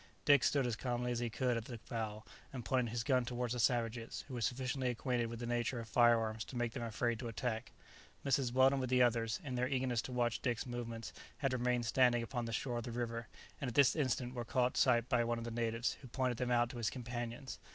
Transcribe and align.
Dick 0.25 0.43
stood 0.43 0.65
as 0.65 0.75
calmly 0.75 1.11
as 1.11 1.19
he 1.19 1.29
could 1.29 1.57
at 1.57 1.65
the 1.65 1.79
bow, 1.87 2.23
and 2.51 2.65
pointed 2.65 2.89
his 2.89 3.03
gun 3.03 3.23
towards 3.23 3.53
the 3.53 3.59
savages, 3.59 4.25
who 4.27 4.33
were 4.33 4.41
sufficiently 4.41 4.89
acquainted 4.89 5.27
with 5.27 5.37
the 5.39 5.45
nature 5.45 5.79
of 5.79 5.87
fire 5.87 6.19
arms 6.19 6.43
to 6.45 6.57
make 6.57 6.71
them 6.73 6.81
afraid 6.81 7.19
to 7.19 7.27
attack 7.27 7.69
him. 8.25 8.31
Mrs. 8.31 8.51
Weldon 8.51 8.79
with 8.79 8.89
the 8.89 9.03
others, 9.03 9.39
in 9.43 9.53
their 9.53 9.67
eagerness 9.67 10.01
to 10.01 10.11
watch 10.11 10.41
Dick's 10.41 10.65
movements, 10.65 11.13
had 11.37 11.53
remained 11.53 11.85
standing 11.85 12.23
upon 12.23 12.45
the 12.45 12.51
shore 12.51 12.77
of 12.79 12.83
the 12.85 12.91
river, 12.91 13.27
and 13.61 13.67
at 13.67 13.75
this 13.75 13.95
instant 13.95 14.33
were 14.33 14.43
caught 14.43 14.75
sight 14.75 15.03
of 15.03 15.09
by 15.09 15.23
one 15.23 15.37
of 15.37 15.43
the 15.43 15.51
natives, 15.51 15.95
who 16.01 16.07
pointed 16.07 16.37
them 16.37 16.49
out 16.49 16.71
to 16.71 16.77
his 16.77 16.89
companions. 16.89 17.59